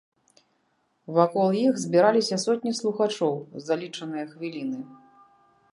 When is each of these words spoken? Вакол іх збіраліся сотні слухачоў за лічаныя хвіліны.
Вакол 1.17 1.49
іх 1.67 1.73
збіраліся 1.83 2.41
сотні 2.47 2.73
слухачоў 2.81 3.35
за 3.67 3.73
лічаныя 3.85 4.25
хвіліны. 4.33 4.81